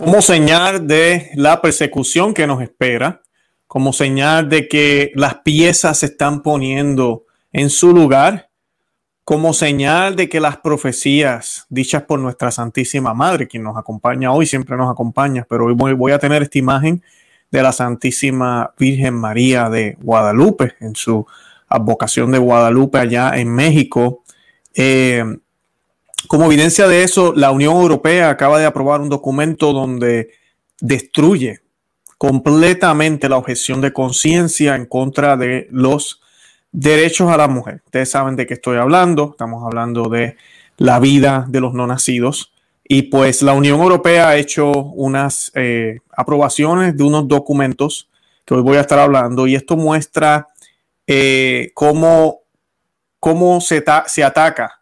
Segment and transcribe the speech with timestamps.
[0.00, 3.20] como señal de la persecución que nos espera,
[3.66, 8.48] como señal de que las piezas se están poniendo en su lugar,
[9.24, 14.46] como señal de que las profecías dichas por nuestra Santísima Madre, quien nos acompaña hoy,
[14.46, 17.02] siempre nos acompaña, pero hoy voy, a tener esta imagen
[17.50, 21.26] de la Santísima Virgen María de Guadalupe en su
[21.68, 24.24] advocación de Guadalupe allá en México.
[24.74, 25.24] Eh,
[26.28, 30.30] como evidencia de eso, la Unión Europea acaba de aprobar un documento donde
[30.80, 31.60] destruye
[32.18, 36.20] completamente la objeción de conciencia en contra de los
[36.72, 37.82] derechos a la mujer.
[37.86, 39.30] Ustedes saben de qué estoy hablando.
[39.30, 40.36] Estamos hablando de
[40.76, 42.52] la vida de los no nacidos.
[42.84, 48.08] Y pues la Unión Europea ha hecho unas eh, aprobaciones de unos documentos
[48.44, 49.46] que hoy voy a estar hablando.
[49.46, 50.48] Y esto muestra
[51.06, 52.40] eh, cómo,
[53.18, 54.79] cómo se, se ataca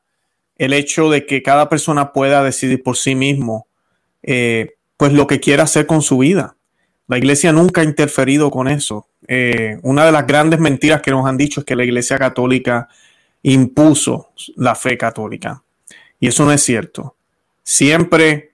[0.59, 3.69] el hecho de que cada persona pueda decidir por sí mismo,
[4.23, 6.57] eh, pues lo que quiera hacer con su vida.
[7.07, 9.09] La iglesia nunca ha interferido con eso.
[9.29, 12.89] Eh, una de las grandes mentiras que nos han dicho es que la iglesia católica
[13.43, 15.63] impuso la fe católica.
[16.21, 17.17] Y eso no es cierto.
[17.63, 18.53] Siempre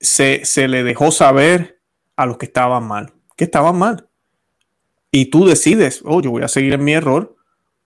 [0.00, 1.78] se, se le dejó saber
[2.16, 4.08] a los que estaban mal, que estaban mal.
[5.12, 7.36] Y tú decides, oh, yo voy a seguir en mi error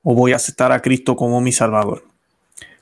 [0.03, 2.12] o voy a aceptar a Cristo como mi Salvador.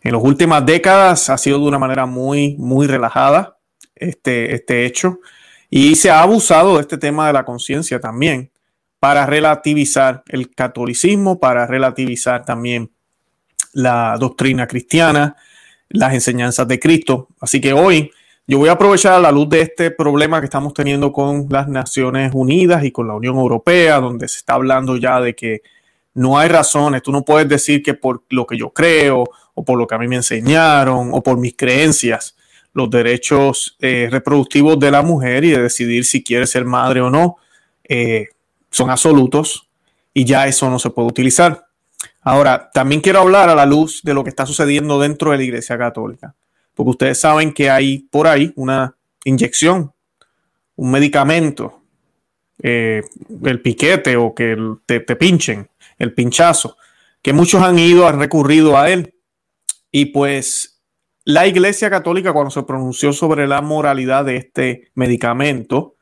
[0.03, 3.59] En las últimas décadas ha sido de una manera muy, muy relajada
[3.95, 5.21] este, este hecho
[5.69, 8.51] y se ha abusado de este tema de la conciencia también
[8.99, 12.91] para relativizar el catolicismo, para relativizar también
[13.73, 15.37] la doctrina cristiana,
[15.89, 17.29] las enseñanzas de Cristo.
[17.41, 18.11] Así que hoy
[18.47, 21.69] yo voy a aprovechar a la luz de este problema que estamos teniendo con las
[21.69, 25.63] Naciones Unidas y con la Unión Europea, donde se está hablando ya de que
[26.15, 27.03] no hay razones.
[27.03, 29.99] Tú no puedes decir que por lo que yo creo o por lo que a
[29.99, 32.37] mí me enseñaron o por mis creencias,
[32.73, 37.11] los derechos eh, reproductivos de la mujer y de decidir si quiere ser madre o
[37.11, 37.37] no
[37.89, 38.29] eh,
[38.71, 39.69] son absolutos
[40.15, 41.67] y ya eso no se puede utilizar.
[42.23, 45.43] Ahora, también quiero hablar a la luz de lo que está sucediendo dentro de la
[45.43, 46.35] Iglesia Católica,
[46.75, 48.95] porque ustedes saben que hay por ahí una
[49.25, 49.93] inyección,
[50.77, 51.83] un medicamento,
[52.63, 53.03] eh,
[53.45, 54.57] el piquete o que
[54.87, 55.70] te, te pinchen,
[56.01, 56.77] el pinchazo,
[57.23, 59.15] que muchos han ido, han recurrido a él.
[59.93, 60.83] Y pues
[61.25, 65.95] la Iglesia Católica cuando se pronunció sobre la moralidad de este medicamento,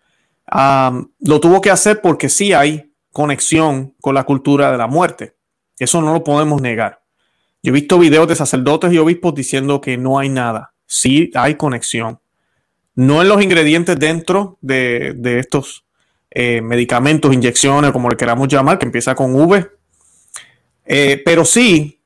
[0.50, 5.34] lo tuvo que hacer porque sí hay conexión con la cultura de la muerte.
[5.78, 7.02] Eso no lo podemos negar.
[7.62, 10.74] Yo he visto videos de sacerdotes y obispos diciendo que no hay nada.
[10.86, 12.20] Sí hay conexión.
[12.94, 15.84] No en los ingredientes dentro de, estos
[16.30, 19.77] eh, medicamentos, inyecciones, como le queramos llamar, que empieza con V,
[20.90, 22.00] eh, pero sí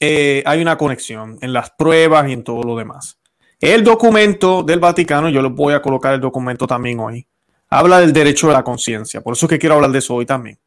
[0.00, 3.18] eh, hay una conexión en las pruebas y en todo lo demás.
[3.60, 7.26] El documento del Vaticano, yo les voy a colocar el documento también hoy,
[7.68, 9.20] habla del derecho de la conciencia.
[9.20, 10.58] Por eso es que quiero hablar de eso hoy también.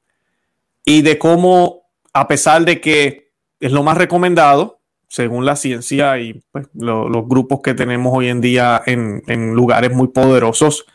[0.86, 6.42] Y de cómo, a pesar de que es lo más recomendado, según la ciencia y
[6.52, 10.86] pues, los grupos que tenemos hoy en día en, en lugares muy poderosos,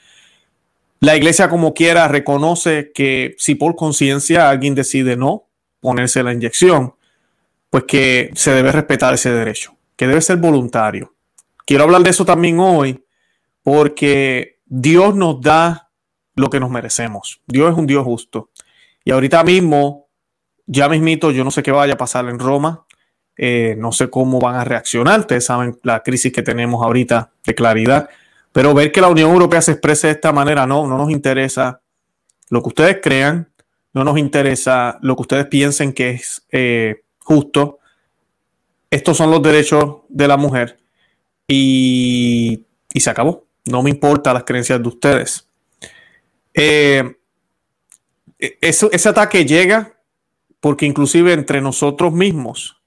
[1.00, 5.46] la iglesia como quiera reconoce que si por conciencia alguien decide no,
[5.80, 6.94] ponerse la inyección,
[7.70, 11.14] pues que se debe respetar ese derecho, que debe ser voluntario.
[11.64, 13.04] Quiero hablar de eso también hoy
[13.62, 15.90] porque Dios nos da
[16.36, 17.40] lo que nos merecemos.
[17.46, 18.50] Dios es un Dios justo.
[19.04, 20.08] Y ahorita mismo,
[20.66, 22.86] ya mismito, yo no sé qué vaya a pasar en Roma.
[23.36, 25.20] Eh, no sé cómo van a reaccionar.
[25.20, 28.08] Ustedes saben la crisis que tenemos ahorita de claridad.
[28.52, 31.82] Pero ver que la Unión Europea se exprese de esta manera, no, no nos interesa
[32.48, 33.50] lo que ustedes crean,
[33.96, 37.78] no nos interesa lo que ustedes piensen que es eh, justo.
[38.90, 40.76] Estos son los derechos de la mujer
[41.48, 42.62] y,
[42.94, 43.46] se acabó.
[43.64, 45.48] No me importa las creencias de ustedes.
[46.52, 47.16] Eh,
[48.38, 49.98] ese ataque llega
[50.60, 52.82] porque inclusive entre nosotros mismos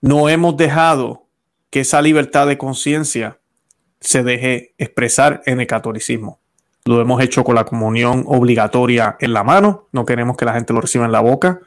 [0.00, 1.26] no hemos dejado
[1.70, 3.40] que esa libertad de conciencia
[3.98, 6.38] se deje expresar en el catolicismo.
[6.86, 9.88] Lo hemos hecho con la comunión obligatoria en la mano.
[9.92, 11.60] No queremos que la gente lo reciba en la boca.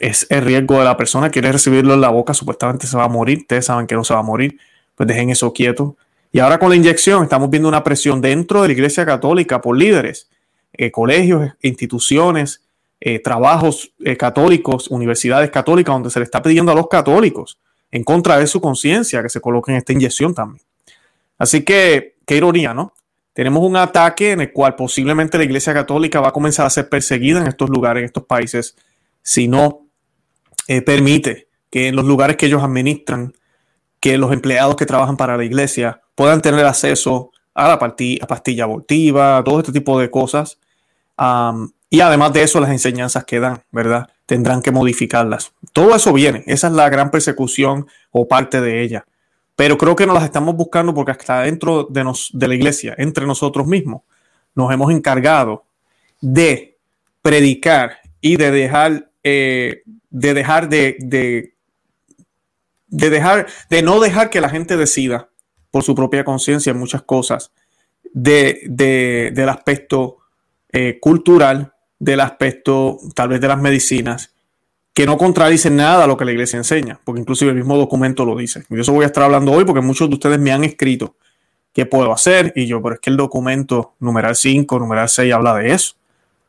[0.00, 1.30] Es el riesgo de la persona.
[1.30, 2.34] Quiere recibirlo en la boca.
[2.34, 3.38] Supuestamente se va a morir.
[3.38, 4.58] Ustedes saben que no se va a morir.
[4.96, 5.96] Pues dejen eso quieto.
[6.30, 9.78] Y ahora con la inyección estamos viendo una presión dentro de la Iglesia Católica por
[9.78, 10.28] líderes,
[10.74, 12.60] eh, colegios, instituciones,
[13.00, 17.58] eh, trabajos eh, católicos, universidades católicas, donde se le está pidiendo a los católicos
[17.90, 20.62] en contra de su conciencia que se coloquen esta inyección también.
[21.38, 22.92] Así que, qué ironía, ¿no?
[23.38, 26.88] Tenemos un ataque en el cual posiblemente la Iglesia Católica va a comenzar a ser
[26.88, 28.74] perseguida en estos lugares, en estos países,
[29.22, 29.86] si no
[30.66, 33.32] eh, permite que en los lugares que ellos administran,
[34.00, 39.40] que los empleados que trabajan para la Iglesia puedan tener acceso a la pastilla, abortiva,
[39.44, 40.58] todo este tipo de cosas.
[41.90, 44.08] y además de eso, las enseñanzas que dan, ¿verdad?
[44.26, 45.52] Tendrán que modificarlas.
[45.72, 46.42] Todo eso viene.
[46.48, 49.06] Esa es la gran persecución o parte de ella.
[49.58, 52.94] Pero creo que no las estamos buscando porque hasta dentro de, nos, de la iglesia,
[52.96, 54.02] entre nosotros mismos,
[54.54, 55.64] nos hemos encargado
[56.20, 56.78] de
[57.22, 61.54] predicar y de dejar, eh, de dejar de, de,
[62.86, 65.28] dejar, de no dejar que la gente decida
[65.72, 67.50] por su propia conciencia en muchas cosas
[68.12, 68.60] de,
[69.34, 70.18] del aspecto
[70.70, 74.36] eh, cultural, del aspecto tal vez de las medicinas,
[74.98, 78.24] que no contradicen nada a lo que la iglesia enseña, porque inclusive el mismo documento
[78.24, 78.64] lo dice.
[78.68, 81.14] Y de eso voy a estar hablando hoy porque muchos de ustedes me han escrito
[81.72, 85.54] qué puedo hacer y yo, pero es que el documento numeral 5, numeral 6 habla
[85.54, 85.94] de eso.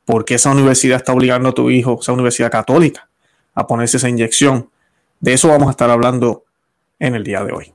[0.03, 3.07] porque esa universidad está obligando a tu hijo, esa universidad católica,
[3.53, 4.71] a ponerse esa inyección?
[5.19, 6.45] De eso vamos a estar hablando
[6.97, 7.71] en el día de hoy.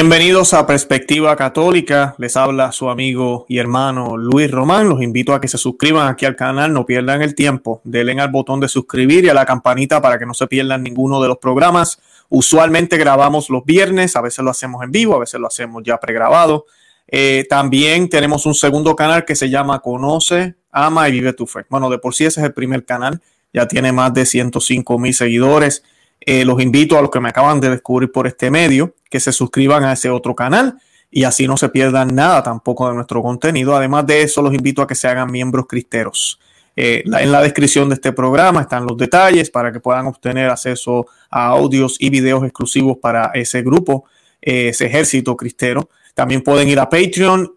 [0.00, 2.14] Bienvenidos a Perspectiva Católica.
[2.16, 4.88] Les habla su amigo y hermano Luis Román.
[4.88, 7.82] Los invito a que se suscriban aquí al canal, no pierdan el tiempo.
[7.84, 11.20] Denle al botón de suscribir y a la campanita para que no se pierdan ninguno
[11.20, 12.00] de los programas.
[12.30, 15.98] Usualmente grabamos los viernes, a veces lo hacemos en vivo, a veces lo hacemos ya
[16.00, 16.64] pregrabado.
[17.06, 21.66] Eh, también tenemos un segundo canal que se llama Conoce, Ama y Vive tu Fe.
[21.68, 23.20] Bueno, de por sí ese es el primer canal,
[23.52, 25.82] ya tiene más de 105 mil seguidores.
[26.20, 29.32] Eh, los invito a los que me acaban de descubrir por este medio que se
[29.32, 30.76] suscriban a ese otro canal
[31.10, 33.74] y así no se pierdan nada tampoco de nuestro contenido.
[33.74, 36.38] Además de eso, los invito a que se hagan miembros cristeros.
[36.76, 41.06] Eh, en la descripción de este programa están los detalles para que puedan obtener acceso
[41.28, 44.04] a audios y videos exclusivos para ese grupo,
[44.40, 45.88] eh, ese ejército cristero.
[46.14, 47.54] También pueden ir a Patreon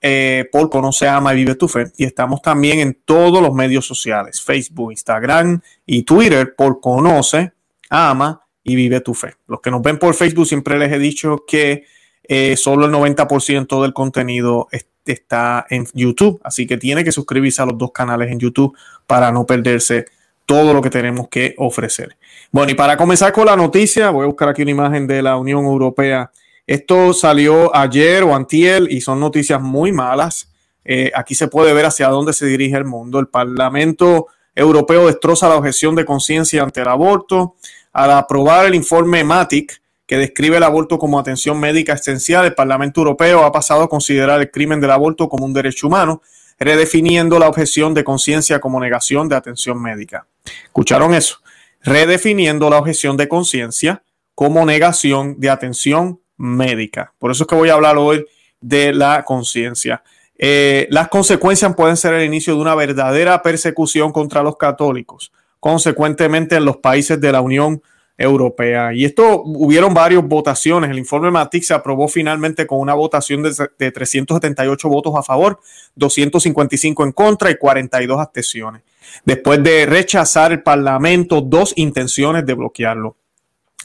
[0.52, 1.92] por Conoce, Ama y Vive tu Fe.
[1.98, 7.52] Y estamos también en todos los medios sociales, Facebook, Instagram y Twitter por Conoce,
[7.90, 9.36] Ama y vive tu fe.
[9.48, 11.86] Los que nos ven por Facebook siempre les he dicho que
[12.24, 14.68] eh, solo el 90% del contenido
[15.06, 18.76] está en YouTube, así que tiene que suscribirse a los dos canales en YouTube
[19.06, 20.06] para no perderse
[20.46, 22.18] todo lo que tenemos que ofrecer.
[22.52, 25.38] Bueno, y para comenzar con la noticia, voy a buscar aquí una imagen de la
[25.38, 26.32] Unión Europea.
[26.66, 30.50] Esto salió ayer o antier y son noticias muy malas.
[30.86, 33.20] Eh, aquí se puede ver hacia dónde se dirige el mundo.
[33.20, 37.56] El Parlamento Europeo destroza la objeción de conciencia ante el aborto.
[37.94, 43.02] Al aprobar el informe MATIC, que describe el aborto como atención médica esencial, el Parlamento
[43.02, 46.24] Europeo ha pasado a considerar el crimen del aborto como un derecho humano,
[46.60, 50.26] redefiniendo la objeción de conciencia como negación de atención médica.
[50.66, 51.38] ¿Escucharon eso?
[51.82, 54.02] Redefiniendo la objeción de conciencia
[54.34, 57.14] como negación de atención médica.
[57.20, 58.26] Por eso es que voy a hablar hoy
[58.60, 60.04] de la conciencia.
[60.36, 65.32] Eh, las consecuencias pueden ser el inicio de una verdadera persecución contra los católicos
[65.64, 67.82] consecuentemente en los países de la Unión
[68.18, 68.94] Europea.
[68.94, 70.92] Y esto hubieron varias votaciones.
[70.92, 75.62] El informe Matic se aprobó finalmente con una votación de, 378 votos a favor,
[75.96, 78.82] 255 en contra y 42 abstenciones.
[79.24, 83.16] Después de rechazar el Parlamento dos intenciones de bloquearlo.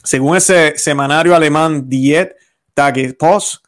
[0.03, 2.35] Según ese semanario alemán Diet
[2.73, 3.63] Tagespost,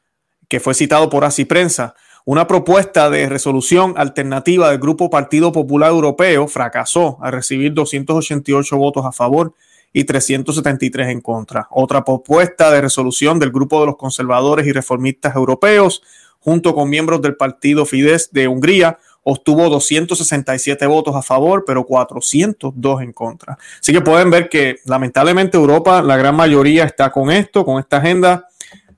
[0.49, 5.89] que fue citado por Así Prensa, una propuesta de resolución alternativa del Grupo Partido Popular
[5.89, 9.53] Europeo fracasó al recibir 288 votos a favor
[9.93, 11.67] y 373 en contra.
[11.71, 16.03] Otra propuesta de resolución del Grupo de los Conservadores y Reformistas Europeos,
[16.39, 23.01] junto con miembros del Partido Fidesz de Hungría, obtuvo 267 votos a favor, pero 402
[23.01, 23.57] en contra.
[23.79, 27.97] Así que pueden ver que lamentablemente Europa, la gran mayoría está con esto, con esta
[27.97, 28.47] agenda.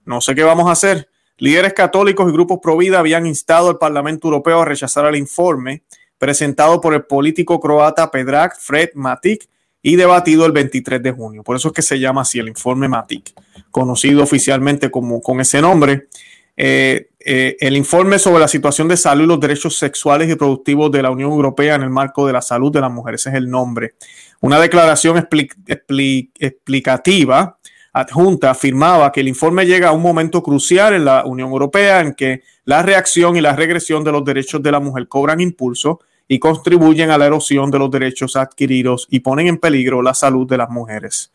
[0.05, 1.09] No sé qué vamos a hacer.
[1.43, 5.83] Líderes católicos y grupos pro vida habían instado al Parlamento Europeo a rechazar el informe
[6.17, 9.49] presentado por el político croata Pedrag Fred Matic
[9.81, 11.43] y debatido el 23 de junio.
[11.43, 13.33] Por eso es que se llama así el informe Matic,
[13.71, 16.07] conocido oficialmente como con ese nombre.
[16.55, 20.93] Eh, eh, el informe sobre la situación de salud y los derechos sexuales y productivos
[20.93, 23.49] de la Unión Europea en el marco de la salud de las mujeres es el
[23.49, 23.95] nombre.
[24.39, 27.57] Una declaración explicativa
[27.93, 32.15] adjunta afirmaba que el informe llega a un momento crucial en la Unión Europea en
[32.15, 36.39] que la reacción y la regresión de los derechos de la mujer cobran impulso y
[36.39, 40.57] contribuyen a la erosión de los derechos adquiridos y ponen en peligro la salud de
[40.57, 41.31] las mujeres.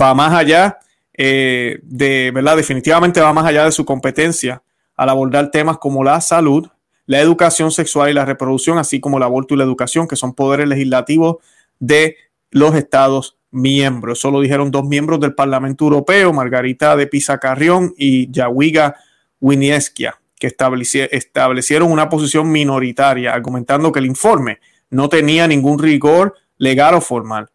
[0.00, 0.78] Va más allá
[1.12, 2.56] eh, de, ¿verdad?
[2.56, 4.62] Definitivamente va más allá de su competencia
[4.96, 6.68] al abordar temas como la salud,
[7.06, 10.34] la educación sexual y la reproducción, así como el aborto y la educación, que son
[10.34, 11.36] poderes legislativos
[11.78, 12.16] de
[12.50, 14.18] los Estados miembros.
[14.18, 18.96] Eso lo dijeron dos miembros del Parlamento Europeo, Margarita de Pisa Carrión y Yawiga
[19.40, 24.58] Winieskia, que establecieron una posición minoritaria, argumentando que el informe
[24.90, 27.48] no tenía ningún rigor legal o formal.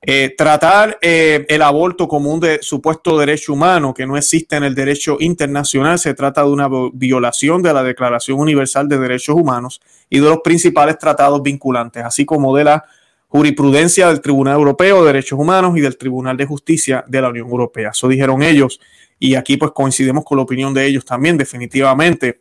[0.00, 4.74] Eh, tratar eh, el aborto como un supuesto derecho humano que no existe en el
[4.74, 10.20] derecho internacional, se trata de una violación de la Declaración Universal de Derechos Humanos y
[10.20, 12.84] de los principales tratados vinculantes, así como de la
[13.28, 17.48] jurisprudencia del Tribunal Europeo de Derechos Humanos y del Tribunal de Justicia de la Unión
[17.48, 17.90] Europea.
[17.90, 18.80] Eso dijeron ellos
[19.18, 22.40] y aquí pues coincidimos con la opinión de ellos también, definitivamente.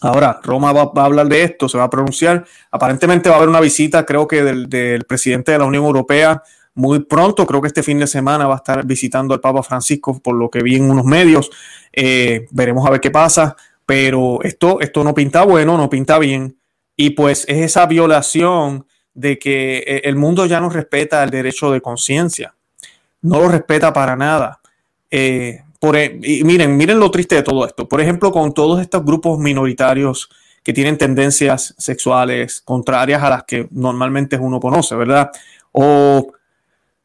[0.00, 2.44] Ahora, Roma va, a hablar de esto, se va a pronunciar.
[2.70, 6.42] Aparentemente va a haber una visita, creo que del, del presidente de la Unión Europea
[6.78, 10.20] muy pronto, creo que este fin de semana va a estar visitando al Papa Francisco,
[10.20, 11.50] por lo que vi en unos medios.
[11.92, 16.56] Eh, veremos a ver qué pasa, pero esto, esto no pinta bueno, no pinta bien.
[16.94, 18.86] Y pues es esa violación
[19.18, 22.54] de que eh, el mundo ya no respeta el derecho de conciencia,
[23.22, 24.60] no lo respeta para nada.
[25.10, 27.88] Eh, por, e, miren, miren lo triste de todo esto.
[27.88, 30.30] Por ejemplo, con todos estos grupos minoritarios
[30.62, 35.30] que tienen tendencias sexuales contrarias a las que normalmente uno conoce, ¿verdad?
[35.72, 36.32] O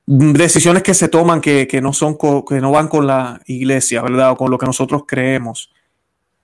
[0.06, 2.16] decisiones que se toman que, no son
[2.48, 4.32] que no van con la iglesia, ¿verdad?
[4.32, 5.72] O con lo que nosotros creemos.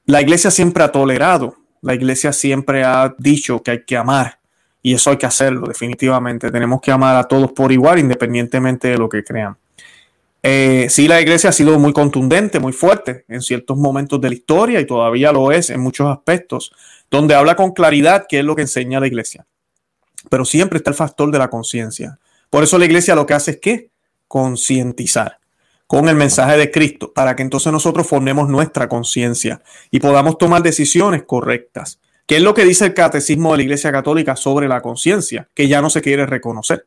[0.05, 4.38] La iglesia siempre ha tolerado, la iglesia siempre ha dicho que hay que amar
[4.81, 6.51] y eso hay que hacerlo definitivamente.
[6.51, 9.57] Tenemos que amar a todos por igual independientemente de lo que crean.
[10.41, 14.36] Eh, sí, la iglesia ha sido muy contundente, muy fuerte en ciertos momentos de la
[14.36, 16.71] historia y todavía lo es en muchos aspectos,
[17.12, 19.45] donde habla con claridad qué es lo que enseña la iglesia.
[20.29, 22.19] Pero siempre está el factor de la conciencia.
[22.50, 23.89] Por eso la iglesia lo que hace es que
[24.27, 25.39] concientizar
[25.88, 30.62] con el mensaje de Cristo, para que entonces nosotros formemos nuestra conciencia y podamos tomar
[30.62, 31.99] decisiones correctas.
[32.29, 35.50] ¿Qué es lo que dice el catecismo de la Iglesia Católica sobre la conciencia?
[35.55, 36.86] Que ya no se quiere reconocer.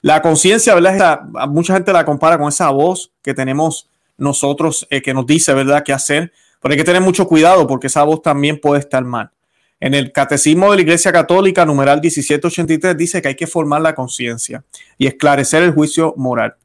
[0.00, 1.20] La conciencia, ¿verdad?
[1.48, 5.84] mucha gente la compara con esa voz que tenemos nosotros eh, que nos dice, ¿verdad?,
[5.84, 6.32] qué hacer.
[6.60, 9.30] Pero hay que tener mucho cuidado porque esa voz también puede estar mal.
[9.78, 13.94] En el Catecismo de la Iglesia Católica, numeral 1783, dice que hay que formar la
[13.94, 14.64] conciencia
[14.98, 16.56] y esclarecer el juicio moral.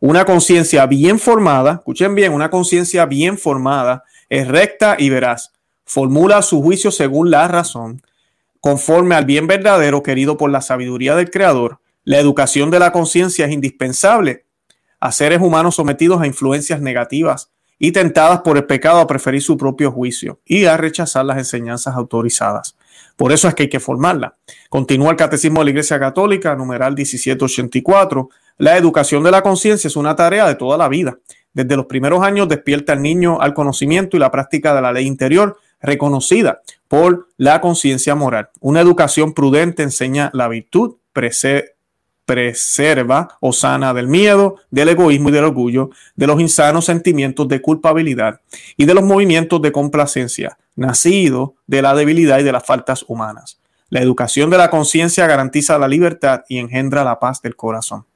[0.00, 5.53] Una conciencia bien formada, escuchen bien, una conciencia bien formada es recta y veraz.
[5.84, 8.02] Formula su juicio según la razón,
[8.60, 11.80] conforme al bien verdadero querido por la sabiduría del Creador.
[12.04, 14.46] La educación de la conciencia es indispensable
[15.00, 19.58] a seres humanos sometidos a influencias negativas y tentadas por el pecado a preferir su
[19.58, 22.76] propio juicio y a rechazar las enseñanzas autorizadas.
[23.16, 24.36] Por eso es que hay que formarla.
[24.70, 28.30] Continúa el Catecismo de la Iglesia Católica, numeral 1784.
[28.58, 31.18] La educación de la conciencia es una tarea de toda la vida.
[31.52, 35.06] Desde los primeros años despierta al niño al conocimiento y la práctica de la ley
[35.06, 38.50] interior reconocida por la conciencia moral.
[38.60, 40.96] Una educación prudente enseña la virtud,
[42.24, 47.60] preserva o sana del miedo, del egoísmo y del orgullo, de los insanos sentimientos de
[47.60, 48.40] culpabilidad
[48.76, 53.60] y de los movimientos de complacencia, nacido de la debilidad y de las faltas humanas.
[53.90, 58.06] La educación de la conciencia garantiza la libertad y engendra la paz del corazón.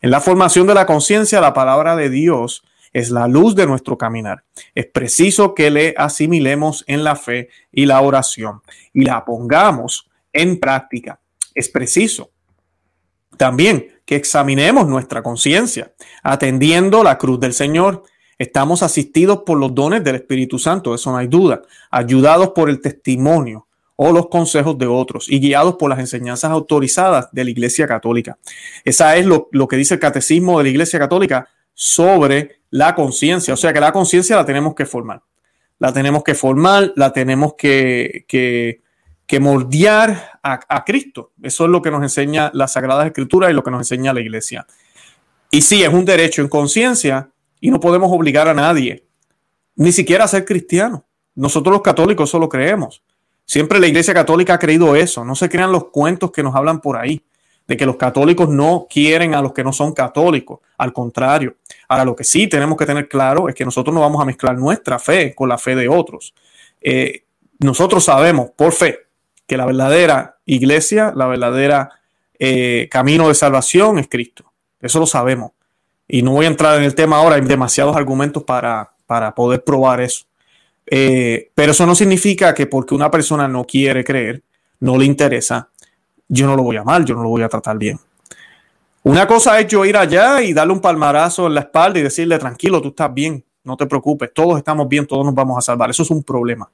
[0.00, 3.96] En la formación de la conciencia, la palabra de Dios es la luz de nuestro
[3.98, 4.44] caminar.
[4.74, 8.60] Es preciso que le asimilemos en la fe y la oración
[8.92, 11.20] y la pongamos en práctica.
[11.54, 12.30] Es preciso
[13.36, 15.92] también que examinemos nuestra conciencia,
[16.22, 18.02] atendiendo la cruz del Señor.
[18.38, 22.80] Estamos asistidos por los dones del Espíritu Santo, eso no hay duda, ayudados por el
[22.80, 23.66] testimonio
[23.96, 28.38] o los consejos de otros y guiados por las enseñanzas autorizadas de la Iglesia Católica.
[28.84, 31.48] Esa es lo, que dice el catecismo de la Iglesia Católica
[31.80, 35.22] sobre la conciencia, o sea que la conciencia la tenemos que formar,
[35.78, 38.24] la tenemos que formar, la tenemos que,
[39.28, 41.32] que moldear a, Cristo.
[41.42, 44.22] Eso es lo que nos enseña la Sagrada Escritura y lo que nos enseña la
[44.22, 44.66] Iglesia.
[45.50, 47.28] Y sí, es un derecho en conciencia
[47.60, 49.04] y no podemos obligar a nadie,
[49.76, 51.04] ni siquiera a ser cristiano.
[51.34, 53.02] Nosotros los católicos solo creemos.
[53.44, 55.26] Siempre la Iglesia Católica ha creído eso.
[55.26, 57.22] No se crean los cuentos que nos hablan por ahí,
[57.66, 60.60] de que los católicos no quieren a los que no son católicos.
[60.78, 61.54] Al contrario.
[61.88, 64.56] Ahora, lo que sí tenemos que tener claro es que nosotros no vamos a mezclar
[64.56, 66.34] nuestra fe con la fe de otros.
[66.80, 67.24] Eh,
[67.58, 69.06] nosotros sabemos por fe
[69.46, 71.90] que la verdadera iglesia, la verdadera
[72.38, 74.52] eh, camino de salvación es Cristo.
[74.80, 75.52] Eso lo sabemos.
[76.06, 79.64] Y no voy a entrar en el tema ahora, hay demasiados argumentos para, para poder
[79.64, 80.26] probar eso.
[80.86, 84.42] Eh, pero eso no significa que porque una persona no quiere creer,
[84.80, 85.68] no le interesa,
[86.28, 87.98] yo no lo voy a amar, yo no lo voy a tratar bien.
[89.02, 92.38] Una cosa es yo ir allá y darle un palmarazo en la espalda y decirle,
[92.38, 95.90] tranquilo, tú estás bien, no te preocupes, todos estamos bien, todos nos vamos a salvar.
[95.90, 96.68] Eso es un problema.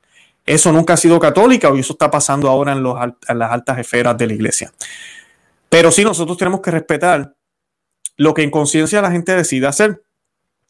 [0.46, 2.84] Eso nunca ha sido católica y eso está pasando ahora en,
[3.28, 4.72] en las altas esferas de la iglesia.
[5.68, 7.34] Pero sí, nosotros tenemos que respetar
[8.16, 10.04] lo que en conciencia la gente decide hacer.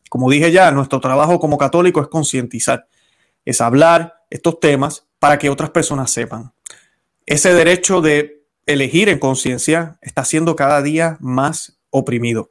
[0.08, 2.86] Como dije ya, nuestro trabajo como católico es concientizar,
[3.44, 6.52] es hablar estos temas para que otras personas sepan.
[7.26, 12.50] Ese derecho de elegir en conciencia está siendo cada día más oprimido.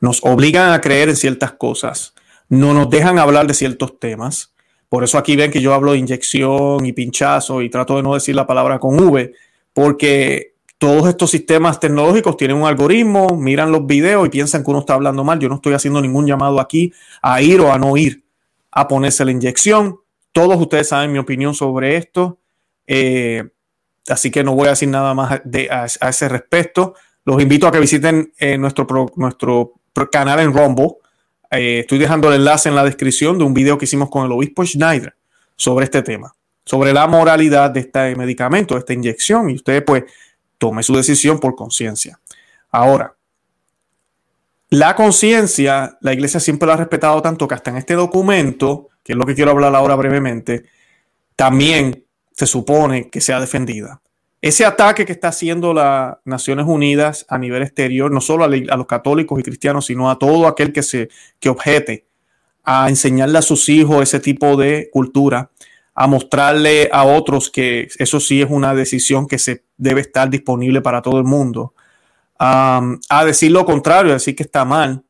[0.00, 2.14] Nos obligan a creer en ciertas cosas,
[2.48, 4.52] no nos dejan hablar de ciertos temas.
[4.88, 8.14] Por eso aquí ven que yo hablo de inyección y pinchazo y trato de no
[8.14, 9.32] decir la palabra con V,
[9.72, 14.80] porque todos estos sistemas tecnológicos tienen un algoritmo, miran los videos y piensan que uno
[14.80, 15.38] está hablando mal.
[15.38, 16.92] Yo no estoy haciendo ningún llamado aquí
[17.22, 18.24] a ir o a no ir
[18.72, 19.98] a ponerse la inyección.
[20.32, 22.40] Todos ustedes saben mi opinión sobre esto.
[22.86, 23.44] Eh,
[24.08, 26.94] así que no voy a decir nada más de, a, ese respecto.
[27.24, 29.74] Los invito a que visiten eh, nuestro, nuestro
[30.10, 30.96] canal en Rumble.
[31.50, 34.32] Eh, estoy dejando el enlace en la descripción de un video que hicimos con el
[34.32, 35.14] obispo Schneider
[35.56, 40.04] sobre este tema, sobre la moralidad de este medicamento, de esta inyección, y usted pues
[40.58, 42.18] tome su decisión por conciencia.
[42.70, 43.14] Ahora,
[44.70, 49.12] la conciencia, la iglesia siempre la ha respetado tanto que hasta en este documento, que
[49.12, 50.64] es lo que quiero hablar ahora brevemente,
[51.36, 54.00] también se supone que sea defendida.
[54.40, 58.86] Ese ataque que está haciendo las Naciones Unidas a nivel exterior, no solo a, los
[58.86, 62.06] católicos y cristianos, sino a todo aquel que se que objete
[62.64, 65.50] a enseñarle a sus hijos ese tipo de cultura,
[65.94, 70.80] a mostrarle a otros que eso sí es una decisión que se debe estar disponible
[70.80, 71.74] para todo el mundo,
[72.38, 75.04] a decir lo contrario, a decir que está mal,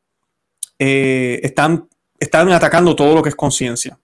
[0.77, 1.87] eh, están,
[2.19, 3.97] están atacando todo lo que es conciencia.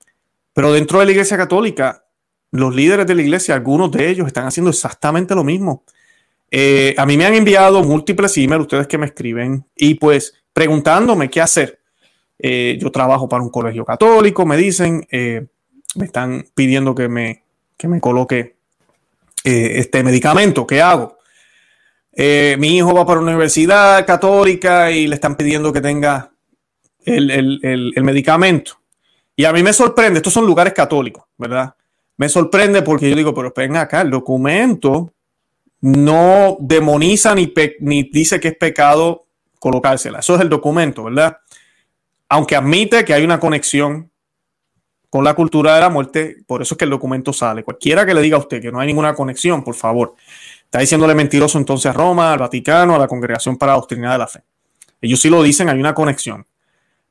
[0.53, 2.05] Pero dentro de la Iglesia Católica
[2.51, 5.83] los líderes de la iglesia, algunos de ellos están haciendo exactamente lo mismo.
[6.51, 11.29] Eh, a mí me han enviado múltiples emails, ustedes que me escriben, y pues preguntándome
[11.29, 11.79] qué hacer.
[12.39, 15.45] Eh, yo trabajo para un colegio católico, me dicen, eh,
[15.95, 17.43] me están pidiendo que me,
[17.77, 18.57] que me coloque
[19.43, 21.17] este medicamento, ¿qué hago?
[22.57, 26.29] mi hijo va para una universidad católica y le están pidiendo que tenga
[27.05, 28.73] el, el medicamento.
[29.37, 31.73] Y a mí me sorprende, estos son lugares católicos, ¿verdad?
[32.19, 35.13] Me sorprende porque yo digo, pero ven acá, el documento
[35.79, 39.25] no demoniza ni, ni dice que es pecado
[39.57, 40.19] colocársela.
[40.19, 41.37] Eso es el documento, ¿verdad?
[42.27, 44.11] Aunque admite que hay una conexión
[45.09, 47.63] con la cultura de la muerte, por eso es que el documento sale.
[47.63, 50.15] Cualquiera que le diga a usted que no hay ninguna conexión, por favor,
[50.65, 54.17] está diciéndole mentiroso entonces a Roma, al Vaticano, a la Congregación para la Doctrina de
[54.17, 54.41] la Fe.
[54.99, 56.45] Ellos sí lo dicen, hay una conexión.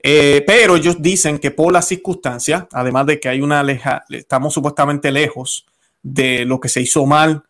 [0.01, 4.55] Eh, pero ellos dicen que por las circunstancias, además de que hay una leja, estamos
[4.55, 5.67] supuestamente lejos
[6.03, 7.43] de lo que se hizo mal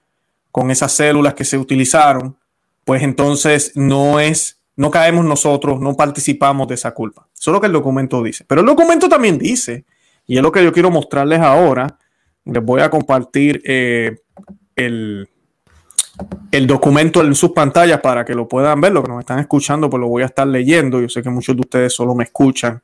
[0.50, 2.36] con esas células que se utilizaron,
[2.84, 7.28] pues entonces no es, no caemos nosotros, no participamos de esa culpa.
[7.38, 8.44] Eso es lo que el documento dice.
[8.46, 9.84] Pero el documento también dice,
[10.26, 11.98] y es lo que yo quiero mostrarles ahora,
[12.44, 14.16] les voy a compartir eh,
[14.74, 15.28] el,
[16.50, 18.92] el documento en sus pantallas para que lo puedan ver.
[18.92, 21.00] Lo que nos están escuchando, pues lo voy a estar leyendo.
[21.00, 22.82] Yo sé que muchos de ustedes solo me escuchan.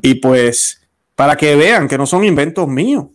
[0.00, 0.80] Y pues
[1.14, 3.06] para que vean que no son inventos míos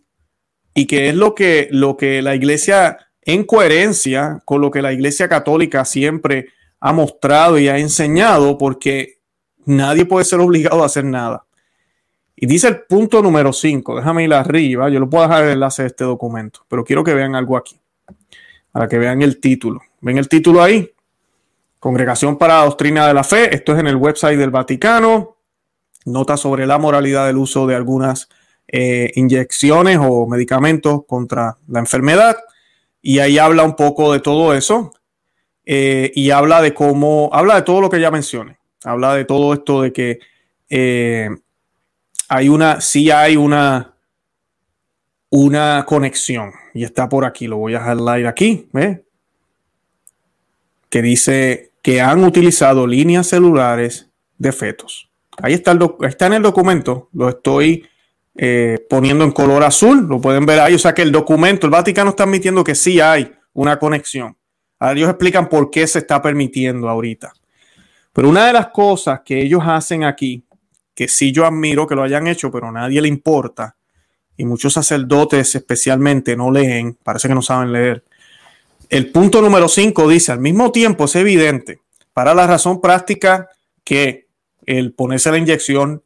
[0.73, 4.93] y que es lo que, lo que la iglesia, en coherencia con lo que la
[4.93, 9.19] iglesia católica siempre ha mostrado y ha enseñado, porque
[9.65, 11.45] nadie puede ser obligado a hacer nada.
[12.35, 15.81] Y dice el punto número 5, déjame ir arriba, yo lo puedo dejar el enlace
[15.81, 17.79] de este documento, pero quiero que vean algo aquí
[18.77, 19.81] para que vean el título.
[20.01, 20.91] ¿Ven el título ahí?
[21.79, 23.55] Congregación para la Doctrina de la Fe.
[23.55, 25.37] Esto es en el website del Vaticano.
[26.05, 28.29] Nota sobre la moralidad del uso de algunas
[28.67, 32.37] eh, inyecciones o medicamentos contra la enfermedad.
[33.01, 34.93] Y ahí habla un poco de todo eso.
[35.65, 38.59] Eh, y habla de cómo, habla de todo lo que ya mencioné.
[38.83, 40.19] Habla de todo esto de que
[40.69, 41.31] eh,
[42.29, 43.95] hay una, sí hay una,
[45.31, 49.03] una conexión y está por aquí, lo voy a highlight aquí, ¿ve?
[50.89, 55.09] que dice que han utilizado líneas celulares de fetos.
[55.41, 57.87] Ahí está, el está en el documento, lo estoy
[58.35, 61.71] eh, poniendo en color azul, lo pueden ver ahí, o sea que el documento, el
[61.71, 64.37] Vaticano está admitiendo que sí hay una conexión.
[64.79, 67.33] Ahora ellos explican por qué se está permitiendo ahorita.
[68.13, 70.43] Pero una de las cosas que ellos hacen aquí,
[70.93, 73.76] que sí yo admiro que lo hayan hecho, pero a nadie le importa,
[74.37, 78.03] y muchos sacerdotes especialmente no leen, parece que no saben leer.
[78.89, 81.81] El punto número 5 dice, al mismo tiempo es evidente,
[82.13, 83.49] para la razón práctica
[83.83, 84.27] que
[84.65, 86.03] el ponerse la inyección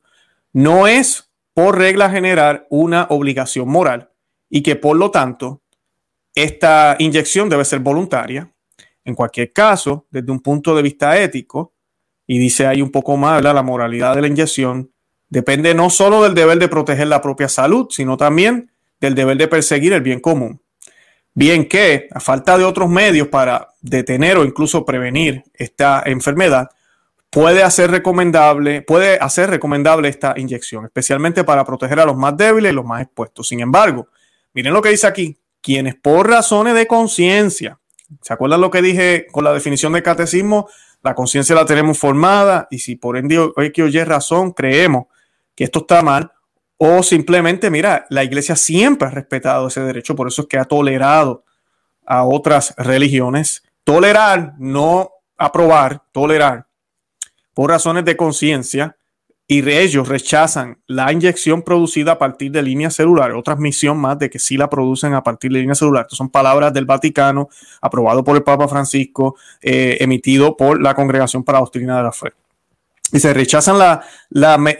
[0.53, 4.09] no es por regla general una obligación moral
[4.49, 5.61] y que por lo tanto
[6.33, 8.51] esta inyección debe ser voluntaria.
[9.03, 11.73] En cualquier caso, desde un punto de vista ético,
[12.27, 14.90] y dice ahí un poco más la moralidad de la inyección,
[15.31, 19.47] depende no solo del deber de proteger la propia salud, sino también del deber de
[19.47, 20.61] perseguir el bien común.
[21.33, 26.69] Bien que, a falta de otros medios para detener o incluso prevenir esta enfermedad,
[27.29, 32.73] puede hacer recomendable, puede hacer recomendable esta inyección, especialmente para proteger a los más débiles
[32.73, 33.47] y los más expuestos.
[33.47, 34.09] Sin embargo,
[34.53, 37.79] miren lo que dice aquí, quienes por razones de conciencia,
[38.21, 40.67] ¿se acuerdan lo que dije con la definición de catecismo?
[41.01, 45.05] La conciencia la tenemos formada y si por ende hoy que oye razón creemos
[45.55, 46.31] que esto está mal,
[46.77, 50.65] o simplemente, mira, la iglesia siempre ha respetado ese derecho, por eso es que ha
[50.65, 51.43] tolerado
[52.05, 53.63] a otras religiones.
[53.83, 56.65] Tolerar, no aprobar, tolerar
[57.53, 58.97] por razones de conciencia
[59.47, 64.29] y ellos rechazan la inyección producida a partir de líneas celulares, otra misión más de
[64.29, 66.05] que sí la producen a partir de líneas celulares.
[66.05, 67.49] Estas son palabras del Vaticano,
[67.81, 72.11] aprobado por el Papa Francisco, eh, emitido por la Congregación para la Doctrina de la
[72.11, 72.31] Fe.
[73.11, 74.01] Y se rechazan la,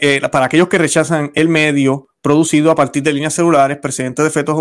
[0.00, 4.30] eh, para aquellos que rechazan el medio producido a partir de líneas celulares precedentes de
[4.30, 4.56] fetos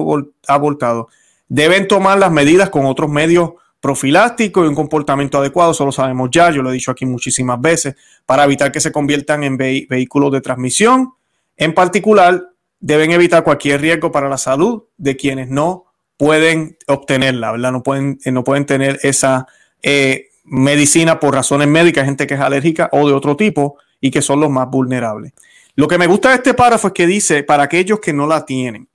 [0.47, 1.05] abortados,
[1.47, 6.29] deben tomar las medidas con otros medios profiláctico y un comportamiento adecuado, eso lo sabemos
[6.31, 10.31] ya, yo lo he dicho aquí muchísimas veces, para evitar que se conviertan en vehículos
[10.31, 11.13] de transmisión.
[11.57, 15.85] En particular, deben evitar cualquier riesgo para la salud de quienes no
[16.17, 17.71] pueden obtenerla, ¿verdad?
[17.71, 19.47] No pueden, eh, no pueden tener esa
[19.81, 24.21] eh, medicina por razones médicas, gente que es alérgica o de otro tipo y que
[24.21, 25.33] son los más vulnerables.
[25.75, 28.45] Lo que me gusta de este párrafo es que dice, para aquellos que no la
[28.45, 28.87] tienen,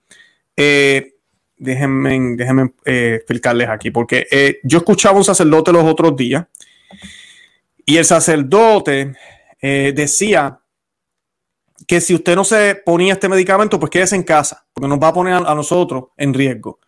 [0.56, 1.14] eh,
[1.56, 6.46] déjenme, déjenme eh, explicarles aquí, porque eh, yo escuchaba un sacerdote los otros días
[7.84, 9.14] y el sacerdote
[9.60, 10.60] eh, decía
[11.86, 15.08] que si usted no se ponía este medicamento, pues quédese en casa, porque nos va
[15.08, 16.80] a poner a, nosotros en riesgo.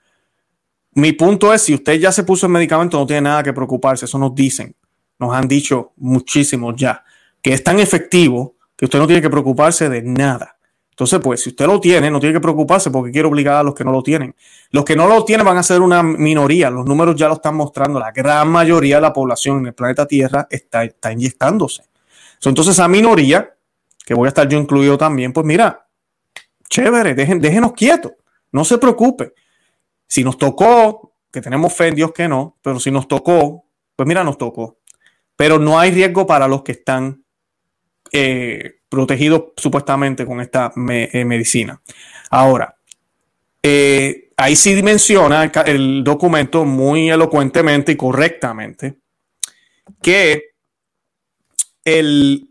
[0.93, 4.07] Mi punto es, si usted ya se puso el medicamento, no tiene nada que preocuparse,
[4.07, 4.75] eso nos dicen,
[5.19, 7.05] nos han dicho muchísimos ya,
[7.43, 10.59] que es tan efectivo que usted no tiene que preocuparse de nada.
[10.99, 13.73] Entonces, pues, si usted lo tiene, no tiene que preocuparse porque quiere obligar a los
[13.73, 14.35] que no lo tienen.
[14.73, 16.71] Los que no lo tienen van a ser una minoría.
[16.71, 18.01] Los números ya lo están mostrando.
[18.01, 21.85] La gran mayoría de la población en el planeta Tierra está, está inyectándose.
[22.45, 23.55] Entonces, esa minoría,
[24.05, 25.87] que voy a estar yo incluido también, pues mira,
[26.69, 28.13] chévere, dejen, déjenos quietos.
[28.51, 29.35] No se preocupe.
[30.09, 34.07] Si nos tocó, que tenemos fe en Dios que no, pero si nos tocó, pues
[34.07, 34.79] mira, nos tocó.
[35.37, 37.23] Pero no hay riesgo para los que están
[38.11, 41.81] eh, protegidos supuestamente con esta eh, medicina.
[42.31, 42.75] Ahora,
[43.63, 48.97] eh, ahí sí menciona el, documento muy elocuentemente y correctamente
[50.01, 50.53] que
[51.85, 52.49] el,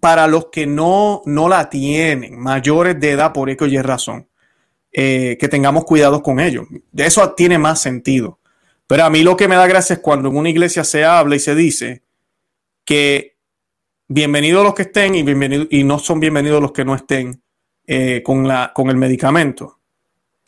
[0.00, 4.28] para los que no, no la tienen, mayores de edad, por eso y razón,
[4.96, 6.66] que tengamos cuidado con ellos.
[6.96, 8.38] Eso tiene más sentido.
[8.86, 11.36] Pero a mí lo que me da gracia es cuando en una iglesia se habla
[11.36, 12.02] y se dice
[12.84, 13.36] que
[14.08, 17.42] bienvenidos los que estén y, bienvenido, y no son bienvenidos los que no estén
[17.86, 19.80] eh, con, la, con el medicamento.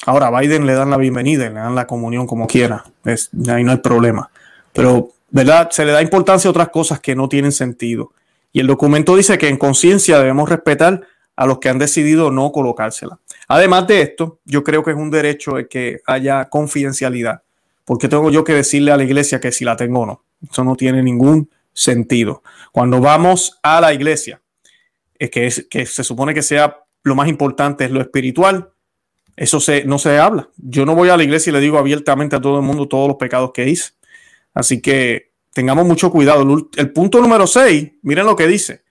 [0.06, 2.84] Ahora, a Biden le dan la bienvenida le dan la comunión como quiera.
[3.04, 4.30] Es, ahí no hay problema.
[4.72, 5.70] Pero, ¿verdad?
[5.72, 8.12] Se le da importancia a otras cosas que no tienen sentido.
[8.52, 11.02] Y el documento dice que en conciencia debemos respetar
[11.38, 13.20] a los que han decidido no colocársela.
[13.46, 17.42] Además de esto, yo creo que es un derecho de que haya confidencialidad.
[17.84, 20.24] porque tengo yo que decirle a la iglesia que si la tengo o no?
[20.50, 22.42] Eso no tiene ningún sentido.
[22.72, 24.42] Cuando vamos a la iglesia,
[25.18, 28.72] es que, es, que se supone que sea lo más importante es lo espiritual,
[29.36, 30.50] eso se, no se habla.
[30.56, 33.06] Yo no voy a la iglesia y le digo abiertamente a todo el mundo todos
[33.06, 33.92] los pecados que hice.
[34.52, 36.68] Así que tengamos mucho cuidado.
[36.76, 38.82] El, punto número 6, miren lo que dice.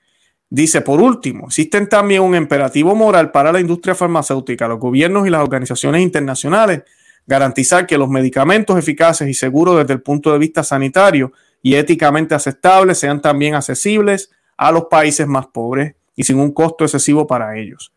[0.50, 5.30] Dice, por último, existen también un imperativo moral para la industria farmacéutica, los gobiernos y
[5.30, 6.84] las organizaciones internacionales,
[7.26, 12.34] garantizar que los medicamentos eficaces y seguros desde el punto de vista sanitario y éticamente
[12.34, 17.58] aceptables sean también accesibles a los países más pobres y sin un costo excesivo para
[17.58, 17.92] ellos.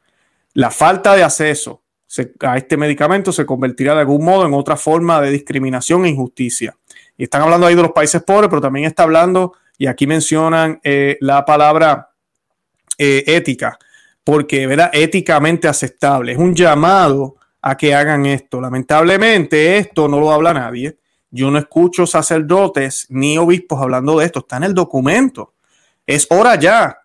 [0.53, 1.83] La falta de acceso
[2.41, 6.77] a este medicamento se convertirá de algún modo en otra forma de discriminación e injusticia.
[7.17, 10.81] Y están hablando ahí de los países pobres, pero también está hablando, y aquí mencionan
[10.83, 12.10] eh, la palabra
[13.03, 13.79] eh, ética,
[14.23, 14.91] porque ¿verdad?
[14.93, 16.33] éticamente aceptable.
[16.33, 18.61] Es un llamado a que hagan esto.
[18.61, 20.99] Lamentablemente esto no lo habla nadie.
[21.31, 24.41] Yo no escucho sacerdotes ni obispos hablando de esto.
[24.41, 25.55] Está en el documento.
[26.07, 26.99] Es hora ya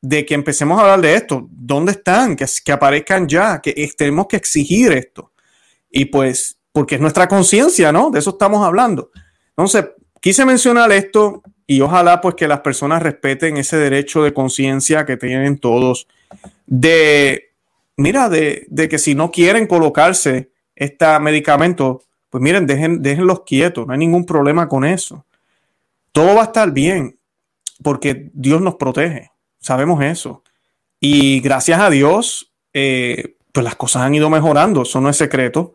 [0.00, 1.48] de que empecemos a hablar de esto.
[1.50, 2.36] ¿Dónde están?
[2.36, 5.32] Que, que aparezcan ya, que tenemos que exigir esto.
[5.90, 8.12] Y pues, porque es nuestra conciencia, ¿no?
[8.12, 9.10] De eso estamos hablando.
[9.48, 9.86] Entonces,
[10.20, 15.16] quise mencionar esto y ojalá pues que las personas respeten ese derecho de conciencia que
[15.16, 16.06] tienen todos
[16.66, 17.50] de,
[17.96, 23.86] mira, de, de, que si no quieren colocarse este medicamento, pues miren, dejen, déjenlos quietos,
[23.86, 25.24] no hay ningún problema con eso.
[26.12, 27.18] Todo va a estar bien
[27.82, 30.42] porque Dios nos protege, sabemos eso.
[31.00, 35.74] Y gracias a Dios, eh, pues las cosas han ido mejorando, eso no es secreto.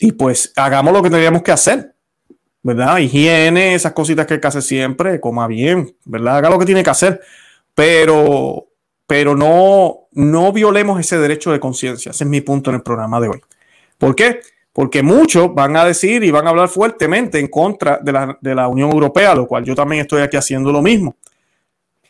[0.00, 1.93] y pues hagamos lo que tendríamos que hacer,
[2.64, 2.96] ¿verdad?
[2.96, 6.38] Higiene, esas cositas que hay que hacer siempre, coma bien, ¿verdad?
[6.38, 7.20] Haga lo que tiene que hacer,
[7.74, 8.68] pero,
[9.06, 12.10] pero no, no violemos ese derecho de conciencia.
[12.10, 13.40] Ese es mi punto en el programa de hoy.
[13.98, 14.40] ¿Por qué?
[14.72, 18.54] Porque muchos van a decir y van a hablar fuertemente en contra de la, de
[18.54, 21.16] la Unión Europea, lo cual yo también estoy aquí haciendo lo mismo.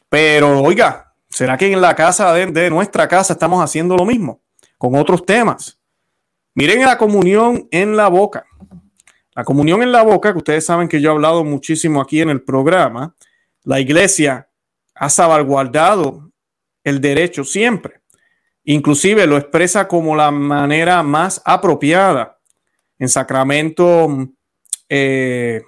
[0.08, 4.40] Pero oiga, ¿será que en la casa de, de nuestra casa estamos haciendo lo mismo
[4.78, 5.80] con otros temas?
[6.54, 8.46] Miren la comunión en la boca.
[9.34, 12.30] La comunión en la boca, que ustedes saben que yo he hablado muchísimo aquí en
[12.30, 13.14] el programa,
[13.64, 14.48] la iglesia
[14.94, 16.30] ha salvaguardado
[16.84, 18.00] el derecho siempre.
[18.64, 22.38] Inclusive lo expresa como la manera más apropiada
[22.98, 24.28] en Sacramento,
[24.88, 25.62] eh,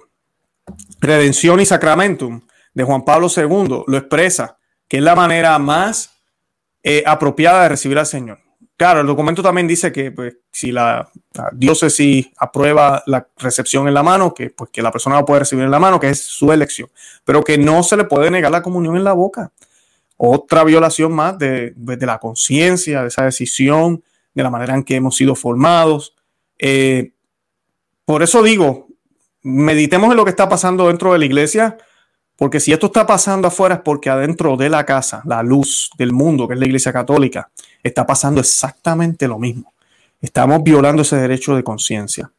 [0.99, 2.41] Redención y Sacramentum
[2.73, 6.21] de Juan Pablo II, lo expresa, que es la manera más
[6.83, 8.46] eh, apropiada de recibir al Señor.
[8.77, 11.09] Claro, el documento también dice que pues, si la,
[11.53, 15.65] diócesis aprueba la recepción en la mano, que, pues, que la persona la puede recibir
[15.65, 16.87] en la mano, que es su elección,
[17.25, 19.51] pero que no se le puede negar la comunión en la boca.
[20.15, 24.03] Otra violación más de, pues, la conciencia, de esa decisión,
[24.35, 26.13] de la manera en que hemos sido formados.
[26.59, 27.13] Eh,
[28.05, 28.89] por eso digo,
[29.41, 31.77] meditemos en lo que está pasando dentro de la iglesia,
[32.35, 36.13] porque si esto está pasando afuera es porque adentro de la casa, la luz del
[36.13, 37.49] mundo, que es la iglesia católica,
[37.83, 39.73] está pasando exactamente lo mismo.
[40.21, 42.31] Estamos violando ese derecho de conciencia.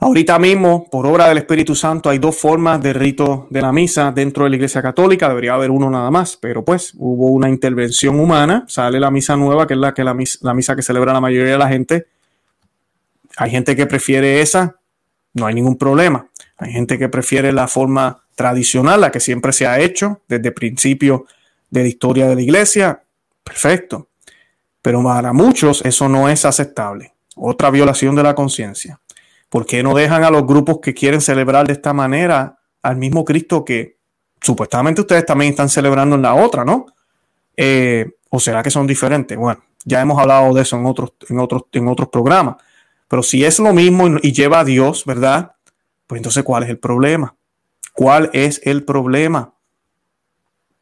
[0.00, 4.12] Ahorita mismo, por obra del Espíritu Santo, hay dos formas de rito de la misa
[4.12, 5.28] dentro de la Iglesia Católica.
[5.28, 8.64] Debería haber uno nada más, pero pues hubo una intervención humana.
[8.68, 11.20] Sale la misa nueva, que es la, que la, misa, la misa que celebra la
[11.20, 12.06] mayoría de la gente.
[13.36, 14.76] Hay gente que prefiere esa,
[15.34, 16.28] no hay ningún problema.
[16.58, 20.54] Hay gente que prefiere la forma tradicional, la que siempre se ha hecho desde el
[20.54, 21.26] principio
[21.70, 23.02] de la historia de la Iglesia.
[23.42, 24.07] Perfecto.
[24.82, 27.14] Pero para muchos eso no es aceptable.
[27.36, 29.00] Otra violación de la conciencia.
[29.48, 33.24] ¿Por qué no dejan a los grupos que quieren celebrar de esta manera al mismo
[33.24, 33.98] Cristo que
[34.40, 36.86] supuestamente ustedes también están celebrando en la otra, ¿no?
[37.56, 39.36] Eh, ¿O será que son diferentes?
[39.36, 42.56] Bueno, ya hemos hablado de eso en otros, en otros, en otros programas.
[43.08, 45.52] Pero si es lo mismo y, lleva a Dios, ¿verdad?
[46.06, 47.34] Pues entonces, ¿cuál es el problema?
[47.94, 49.54] ¿Cuál es el problema?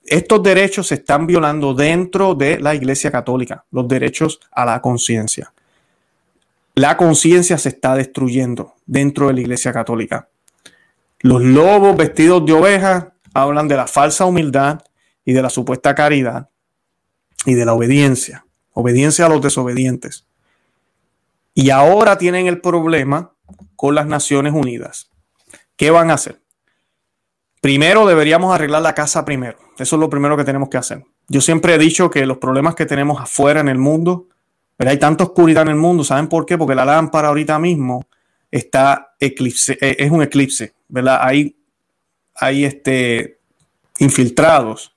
[0.07, 5.53] Estos derechos se están violando dentro de la Iglesia Católica, los derechos a la conciencia.
[6.75, 10.29] La conciencia se está destruyendo dentro de la Iglesia Católica.
[11.21, 14.81] Los lobos vestidos de oveja hablan de la falsa humildad
[15.25, 16.51] y de la supuesta caridad
[17.45, 20.27] y de la obediencia, obediencia a los desobedientes.
[21.55, 23.33] Y ahora tienen el problema
[23.77, 25.11] con las Naciones Unidas.
[25.77, 26.41] ¿Qué van a hacer?
[27.67, 29.59] Primero deberíamos arreglar la casa primero.
[29.77, 31.03] Eso es lo primero que tenemos que hacer.
[31.27, 34.29] Yo siempre he dicho que los problemas que tenemos afuera en el mundo,
[34.77, 36.57] pero hay tanta oscuridad en el mundo, ¿saben por qué?
[36.57, 38.07] Porque la lámpara ahorita mismo
[38.53, 41.19] está eclipse, eh, es un eclipse, ¿verdad?
[41.21, 41.57] Hay,
[42.37, 43.41] hay este,
[43.99, 44.95] infiltrados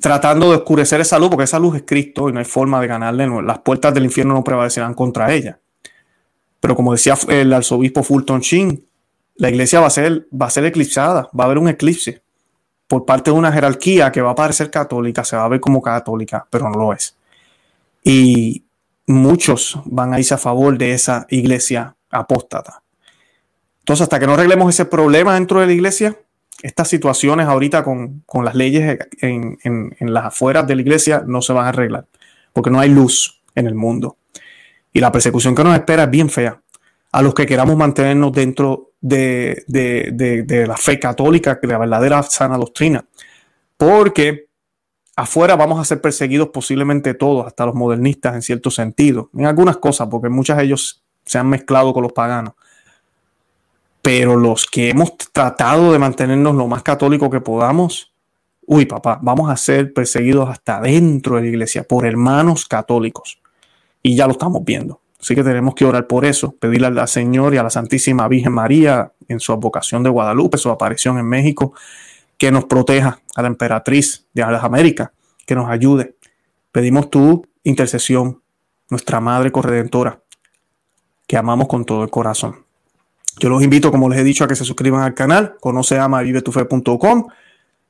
[0.00, 2.86] tratando de oscurecer esa luz, porque esa luz es Cristo y no hay forma de
[2.86, 3.28] ganarle.
[3.42, 5.60] las puertas del infierno no prevalecerán contra ella.
[6.58, 8.82] Pero como decía el arzobispo Fulton Sheen,
[9.40, 12.20] la iglesia va a ser, va a ser eclipsada, va a haber un eclipse
[12.86, 15.80] por parte de una jerarquía que va a parecer católica, se va a ver como
[15.80, 17.16] católica, pero no lo es.
[18.04, 18.64] Y
[19.06, 22.82] muchos van a irse a favor de esa iglesia apóstata.
[23.78, 26.18] Entonces, hasta que no arreglemos ese problema dentro de la iglesia,
[26.62, 31.54] estas situaciones ahorita con, las leyes en, en, las afueras de la iglesia no se
[31.54, 32.04] van a arreglar,
[32.52, 34.18] porque no hay luz en el mundo.
[34.92, 36.60] Y la persecución que nos espera es bien fea.
[37.12, 39.64] A los que queramos mantenernos dentro de,
[40.66, 43.04] la fe católica, de la verdadera sana doctrina.
[43.76, 44.48] Porque
[45.16, 49.78] afuera vamos a ser perseguidos posiblemente todos, hasta los modernistas en cierto sentido, en algunas
[49.78, 52.54] cosas, porque muchos de ellos se han mezclado con los paganos.
[54.02, 58.12] Pero los que hemos tratado de mantenernos lo más católico que podamos,
[58.66, 63.40] uy papá, vamos a ser perseguidos hasta dentro de la iglesia por hermanos católicos.
[64.02, 65.00] Y ya lo estamos viendo.
[65.20, 68.52] Así que tenemos que orar por eso, pedirle al Señor y a la Santísima Virgen
[68.52, 71.74] María en su vocación de Guadalupe, su aparición en México,
[72.38, 75.10] que nos proteja a la emperatriz de las Américas,
[75.46, 76.14] que nos ayude.
[76.72, 78.40] Pedimos tu intercesión,
[78.88, 80.20] nuestra Madre Corredentora,
[81.26, 82.64] que amamos con todo el corazón.
[83.38, 86.22] Yo los invito, como les he dicho, a que se suscriban al canal, conoce ama
[86.22, 87.26] vivetufe.com,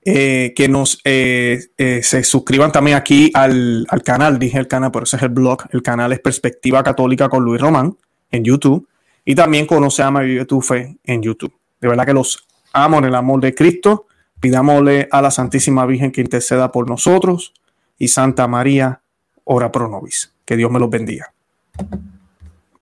[0.02, 4.90] eh, que nos eh, eh, se suscriban también aquí al, al, canal, dije el canal,
[4.90, 7.96] pero ese es el blog, el canal es Perspectiva Católica con Luis Román
[8.30, 8.88] en YouTube
[9.24, 11.52] y también conoce ama vive tu fe en YouTube.
[11.80, 14.06] De verdad que los amo en el amor de Cristo.
[14.40, 17.52] Pidámosle a la Santísima Virgen que interceda por nosotros
[17.98, 19.02] y Santa María,
[19.44, 20.32] ora pro nobis.
[20.46, 21.32] Que Dios me los bendiga.